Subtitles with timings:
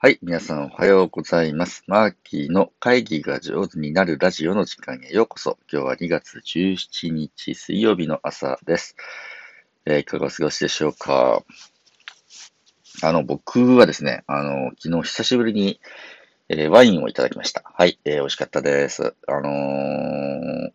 [0.00, 0.20] はい。
[0.22, 1.82] 皆さんおはようございます。
[1.88, 5.58] マーキーの会議が上手になるラジオの時間へようこそ。
[5.68, 8.94] 今日は2月17日水曜日の朝です。
[9.86, 11.42] えー、いかがお過ごしでしょうか？
[13.02, 15.80] あの、僕はですね、あの、昨日久しぶりに、
[16.48, 17.64] えー、ワインをいただきました。
[17.74, 17.98] はい。
[18.04, 19.16] えー、美味しかったです。
[19.26, 20.70] あのー、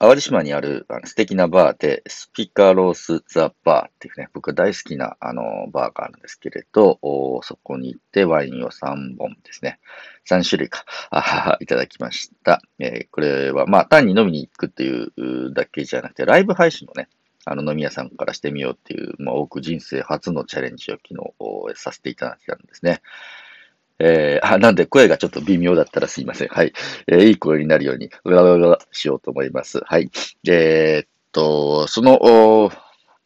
[0.00, 6.98] 淡路島にある素敵なバーで、スピカロース・ザ・バーっていうね、僕が大好きなあのバーがあるんですけれど、
[7.42, 9.78] そこに行ってワインを3本ですね、
[10.26, 10.86] 3種類か、
[11.60, 12.62] いただきました。
[12.78, 17.10] えー、これは、まあ、単に飲みに行くっていうだけじゃなくて、ライブ配信をね、
[17.44, 21.14] あの飲み屋さんからしてみようっていう、まあ、多く人生初のチャレンジを昨
[21.74, 23.02] 日させていただいたんですね。
[24.00, 26.48] えー、あ、なんで声がちょっと微妙だったらすいません。
[26.48, 26.72] はい。
[27.06, 29.80] えー、いい声になるように、うらうらしようと思います。
[29.84, 30.10] はい。
[30.48, 32.72] えー、っと、その、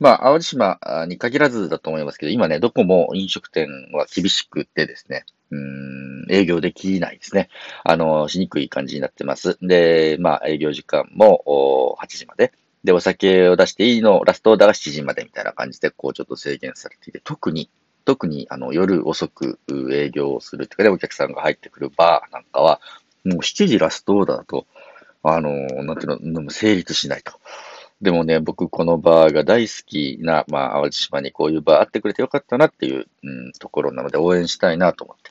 [0.00, 0.78] まあ、淡路島
[1.09, 7.48] に限らずだと思いますけど、今ね、どこも飲食店は厳しくてですね、うん、営業できないですね。
[7.84, 9.56] あの、しにくい感じになってます。
[9.62, 12.53] で、まあ、営業時間も8時まで。
[12.83, 17.70] で、お酒を出していいの、ラストオーダーが7時までみたいな感じで、こうちょっと制限されていて、特に
[18.05, 19.58] 特にあの夜遅く
[19.92, 22.80] 営業をするっていうかね、お客さんが入ってくるバーなんかは、
[23.24, 24.66] もう7時ラストオーダーだと、
[25.22, 25.50] あの、
[25.84, 27.32] なんていうの、成立しないと。
[28.02, 35.30] でもね、僕このバーが大好きな、まあ、淡路島にこういうバーあってくれてよかったなっていう、うん、ところなので応援したいなと思って。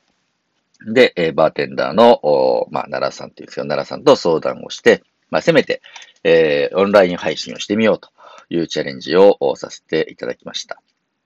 [0.92, 5.82] で、えー、バーテンダーの、まあ、奈良さんっていうんですけど、奈良さんと相談をして、まあ、せめて、
[6.24, 8.10] えー、オンライン配信をしてみようと
[8.50, 10.82] いうチャレンジをさせていただきました。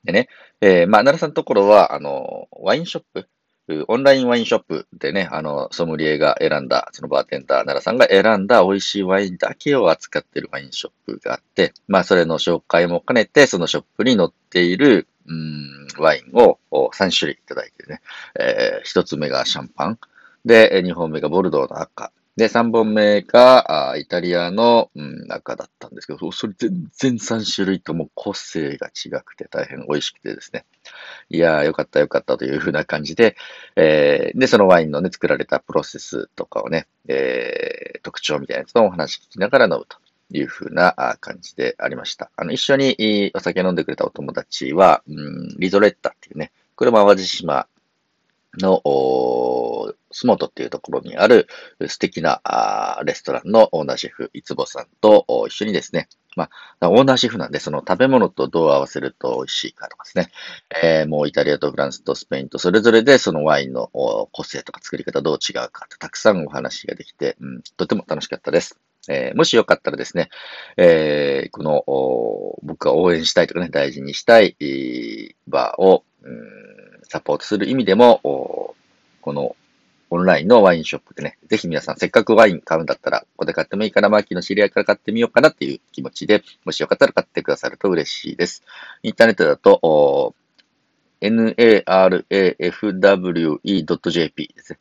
[0.08, 0.30] でね、
[0.62, 3.28] えー、まあ、奈良さんのところは、あの、ワインショップ、
[3.90, 18.00] オンラインワインショップでね、あの、ソムリエが選んだ、そのバーテンダー、奈良さんが選んだ美味しいワインだけを扱っているワインショップがあって、まあ、それの紹介も兼ねて、そのショップに載っている、うん、ワインを3種類いただいてね、
[18.40, 20.00] えー、1つ目がシャンパン、
[20.46, 30.64] で、2本目がボルドーの赤、で、3本目が、あイタリアの、うん、赤だったんですけど、それ全然3種類とも個性が違くて大変美味しくてですね。
[31.30, 33.36] いやー、よかったよかったというふうな感じで、
[33.76, 39.98] えー、で、そのワインのね、作られたプロセスとかをね、えー、特徴みたいなやつのお話聞きながら飲むと
[40.32, 42.30] いうふうな感じでありました。
[42.36, 47.68] あの、一緒にお酒飲んでくれたお友達は、うん、リゾレッタっていうね、これも淡路島
[48.60, 48.82] の、
[50.12, 51.48] スモートっていうところにある
[51.88, 52.42] 素敵な
[53.06, 56.50] レストランのオーナーシェフ、いつぼさんと一緒にですね、ま
[56.80, 60.32] あ、オーナーシェフなんで、その食べ物とどう合わせると美味しいかとかですね、
[60.84, 63.90] えー、もうイタリアとフランスとスペインとそれぞれでそのワインの
[64.32, 68.78] 個性とか作り方どう違うかとたくさんお話ができて、うん、とても楽しかったです。
[69.10, 70.30] えー、もしよかったらですね、
[70.76, 71.84] えー、この
[72.64, 76.78] 僕が応援したいとかね、大事にしたいバーを、うん
[77.10, 78.20] サポートする意味でも、
[79.22, 79.56] この
[80.28, 88.64] ラインのワインショップでね、ぜひ皆さん、せっかくワイン買うんだったら、ここで買ってもいいから、マーキーの知り合いから買ってみようかなっていう気持ちで、もしよかったら買ってくださると嬉しいです。
[89.02, 90.36] インターネットだと、
[91.22, 92.30] narafwe.jp
[94.56, 94.80] ですね。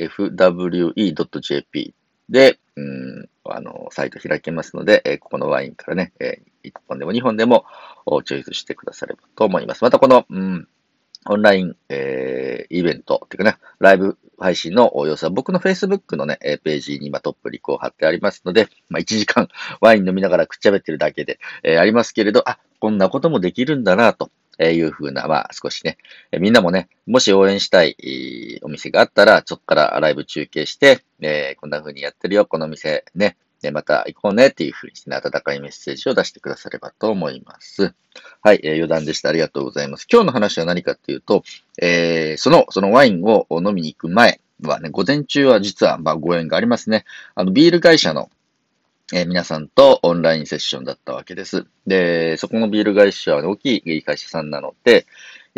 [0.00, 1.94] narafwe.jp
[2.28, 7.64] で、うん、あの、サイト開けますので、えー、ここのワインからね、えー、1本でも2本でも
[8.24, 9.82] チョイスしてくださればと思います。
[9.82, 10.68] またこの、うん、
[11.26, 19.48] オンライン、えー、イベントっていうかね、ライブ配信の様子は僕の Facebook のね、ページに今トップリクを貼ってありますので、まあ、1時間
[19.80, 24.30] ワイン飲みながらくっちゃべってるだけで、えー、ありますけれど、あ、こんなこともできるんだなと。
[24.60, 25.98] いうふうな、まあ少しね、
[26.32, 37.94] みんなもね、もし応援したいお店があったら、そこからライブ中継して、えー、こんな風にやってるよ、この店ね、で、また行こうねっていうふうにしてね、温かいメッセージを出してくださればと思います。
[38.42, 39.28] はい、えー、余談でした。
[39.28, 40.06] ありがとうございます。
[40.10, 41.42] 今日の話は何かっていうと、
[41.80, 47.04] えー、その、そのワインを飲みに行く前はね、午前中は実は、まあ、ご縁がありますね。
[47.34, 48.30] あの、ビール会社の、
[49.12, 51.66] えー、皆さんとオンラインセッションだったわけです。
[51.86, 55.06] で、そこのビール会社は、大きい会社さんなので、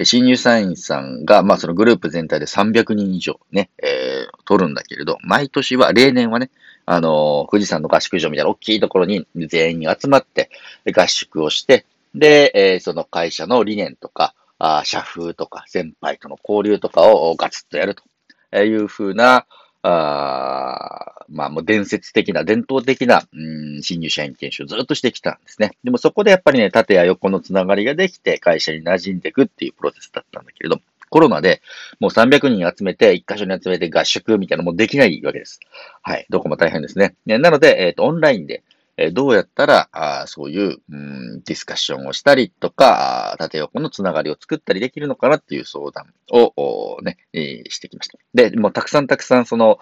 [0.05, 6.51] 新入社員さんが、まあそのグループ全体で300人以上ね、えー、取るんだけれど、毎年は、例年はね、
[6.87, 10.51] あの、富士山の合宿場みたいな大きいところに全員集まって、
[10.95, 19.47] 合宿をして、で、えー、その会社の理念とか、あ社風とか、先輩との交流とかをガツッとやるというふうな、
[19.83, 25.73] あまあもう伝説的な、伝統的な、うん、新入社員研修をずっとしてきたんですね。
[25.85, 31.61] でもそこでやっぱりね、縦や横のつながりができて会社に馴染んでいくっていうプロセスだったんだけれど、コロナで
[31.99, 35.61] もう300人集めて、1箇所に集めて合宿みたいなのもできないわけです。
[36.03, 36.27] はい。
[36.31, 37.15] どこも大変ですね。
[37.27, 38.63] ねなので、えっ、ー、と、オンラインで、
[39.03, 48.19] えどうやったら、あそういう、うん、ディスカッションをしたりとか、縦横のつながりを作ったりできるのかなっていう相談を、ね、え、してきました。
[48.35, 49.79] で、もうたくさんたくさんその、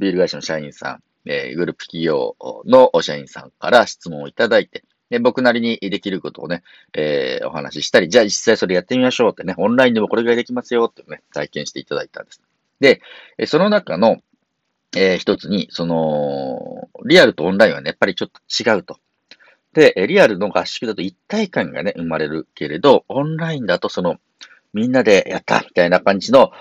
[0.00, 6.62] ビール会社の社員さん、え、グループ企業の社員さんから質問をいただいて、で、僕なりにできることをね、
[6.94, 12.40] えー、お話ししたり、じゃあ実際それやってみましょうってね、オンラインでもこれぐらいできますよってね、体験していただいたんです。
[12.80, 13.02] で、
[13.46, 14.18] その中の、
[14.96, 18.40] えー、一つに、その、リアルとオンラインはね、やっぱりちょっと
[18.70, 18.98] 違うと。
[19.74, 24.16] で、リアルの合宿だと一体感がね、生まれるけれど、オンラインだとその、
[24.72, 26.52] みんなでやったみたいな感じの、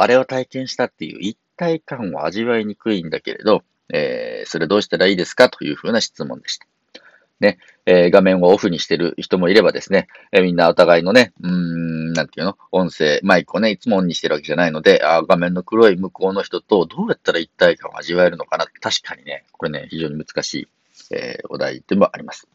[0.00, 3.62] あれを体験したっていう一体感を味わいにくいんだけれど、
[3.92, 5.50] えー、それどうしたらいいですか？
[5.50, 6.66] というふうな質問でした。
[7.40, 18.66] ね、えー、画面をオフにしてる人もいればですね、えー、みんなお互いのね、うーん、なんていうの、音声、マイクをね、いつもオンにしてるわけじゃないので、あ画面の黒い向こうの人とどうやったら一体感を味わえるのかな。
[18.80, 20.68] 確かにね、これね、非常に難しい、
[21.12, 22.46] えー、お題でもあります。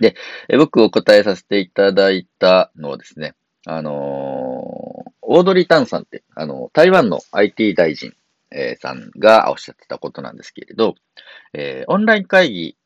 [0.00, 0.16] で、
[0.48, 3.34] え僕お答えさせていただいたのはですね、
[3.64, 3.94] あのー、
[5.22, 8.12] オードリー・タンさんって、あの、台湾の IT 大臣
[8.54, 10.94] え、さんがおっしゃってたことなんですけれど、
[11.52, 12.76] えー、オンライン会議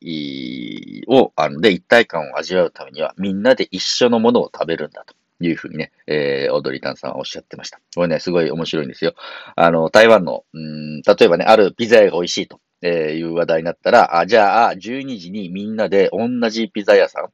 [1.09, 5.15] を、あの、で一体感を味わうためには、みんなで一緒のものを食べるんだと。
[5.41, 7.79] いうふうにね、えー、オードリータンさんはおっしゃってました。
[7.95, 9.13] これね、すごい面白いんですよ。
[9.55, 17.29] あの、台湾の、うん、例えばね、あるピザ屋が美味しいと、えいう話題になったら、あ、じゃあ、12時にみんなで同じピザ屋さん、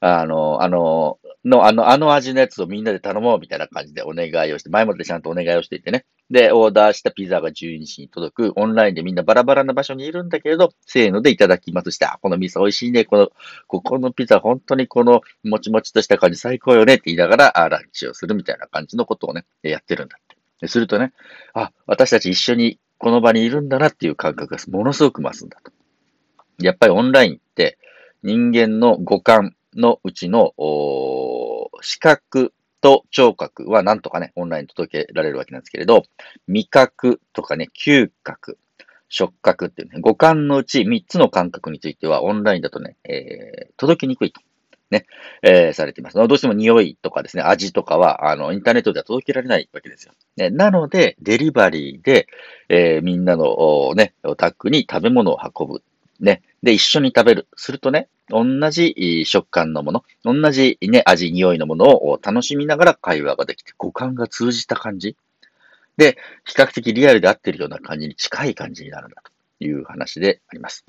[0.00, 6.04] あの、あの、の、あの、あの味のやつをみんなで頼もうみたいな感じでお願いをして、前もってちゃんとお願いをしていてね。
[6.30, 8.52] で、オーダーしたピザが12時に届く。
[8.56, 13.04] オンラインでみんなバラバラな場所にいるんだけれど、せーのでいただきますして、あ、この味噌美味しいね。
[13.04, 13.30] この、
[13.66, 20.24] ここのピザ本当にこのもちもちとした感じ最高よねって言いながら、あランチをするみたいな感じのことをね、やってるんだっ
[20.60, 20.68] て。
[20.68, 21.12] するとね、
[21.54, 25.72] あ、私たち一緒にこの場にいるんだなっていう感覚がものすごく増すんだと。
[26.62, 27.78] やっぱりオンラインって
[28.22, 30.52] 人間の五感のうちの、
[31.82, 36.04] 視覚と聴覚はなんとかね、オンライン届けられるわけなんですけれど、
[36.48, 38.58] 味覚とかね、嗅覚、
[39.08, 44.40] 触覚っていうね、五感のうち3つの感覚についてはオンラインだとね、えー、届きにくいと。
[44.90, 45.06] ね、
[45.42, 46.16] えー、されています。
[46.16, 50.14] どうしても匂いとかですね、味とかは、あの、インターネットでは届けられないわけですよ。
[50.36, 52.26] ね、なので、デリバリーで、
[52.68, 55.82] えー、みんなの、ね、お宅に食べ物を運ぶ。
[56.20, 57.48] ね、で、一緒に食べる。
[57.56, 65.16] するとね、同じ食感のもの、同じね、味、匂いのものを楽しみながら会話ができて、五感が通じた感じ。
[65.96, 70.84] で、比較的リアルで合ってるような感じに近い感じになるんだという話であります。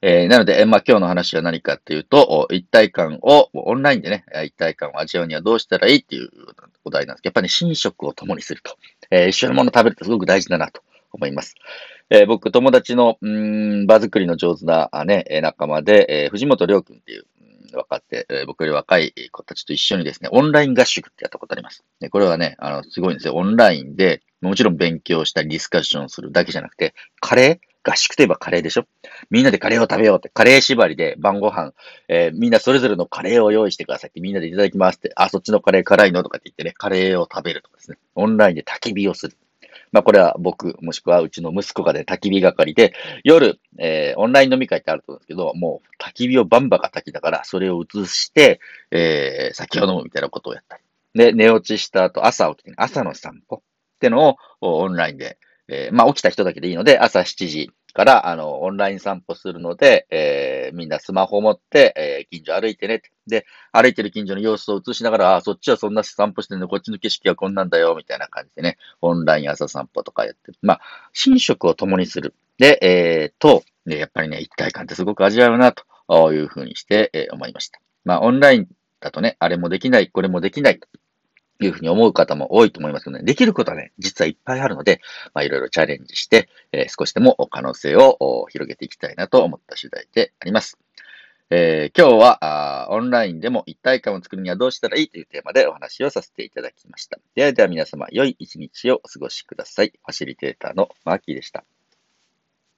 [0.00, 6.30] えー、なので、まあ、今日の話は何かっていうと、一体感を、オンラインでね、一体感を味わうにはどうしたらいいっていう
[6.84, 8.76] お題なんですけど、やっぱり、ね、寝食を共にすると。
[9.10, 10.82] えー、一緒のもの食べるってすごく大事だなと
[11.12, 11.54] 思います。
[12.10, 17.24] えー、僕、友達の、うん、場作りの上手な、ね、仲間で、えー、藤本良君っていう、
[17.74, 21.84] 若って、えー、僕より若い子たちと一緒にですね、オンライン合宿ってやったことあります。
[22.00, 23.34] でこれはね、あの、すごいんですよ。
[23.34, 27.68] オンラインで、もちろん勉強したりディスカッションするだけじゃなくて、カレー？
[27.90, 28.86] 合宿といえばカレーでしょ？
[29.30, 31.72] みんなでカレーを食べようって、カレー縛りで晩ご飯、
[32.08, 36.22] えー、みんなそれぞれのカレーを用意してくださいってみんなでいただきますって、あ、そっちのカレー辛いの？
[36.22, 37.98] とかって言ってね、カレーを食べるとかですね。
[38.14, 39.36] オンラインで焚き火をする。
[39.92, 42.92] まあこれは僕、もしくはうちの息子がね、焚き火係で、
[43.24, 50.82] 夜、えー、オンライン飲み会ってあると思うんですけど、もう焚き火をバンバカ焚きだから、それを移して、えー、酒を飲むみたいなことをやったり。
[51.14, 53.60] で、寝落ちした後、朝起きて、朝の散歩っ
[54.00, 63.02] てのをオンラインで、えー、まあ起きた人だけでいいので、朝7時から、あの、オンライン散歩するので、えー、みんなスマホを持って、えー、近所歩いてね。
[63.26, 70.52] で、歩いてる近所の様子を映しながら、あ、そっちはそんな散歩してるの、こっちの景色はこんなんだよ、みたいな感じでね、オンライン朝散歩とかやって。
[70.62, 70.80] まあ、
[71.26, 72.34] 寝食を共にする。
[72.56, 77.80] で、えー、と、やっぱりね、一体感ってすごく味わうな、というふうにして、えー、思いました。
[78.04, 78.68] まあ、オンライン
[79.00, 80.78] だとね、あれもできない、これもできない。
[81.64, 85.00] いうふうに思う方も多いと思いますので、できることはね、実はいっぱいあるので、
[85.34, 90.78] まあ、いろいろチャレンジして、えー、少しでも可能性を広げていきたいなと思った次第であります。
[91.50, 97.18] えー、今日はあオンラインでも一体感を作るにはどうしたらいいというテーマでお話をさせていただきました。
[97.34, 99.88] ではでは皆様、良い一日をお過ごしください。
[99.88, 101.64] ファシリテーターのマーキーでした。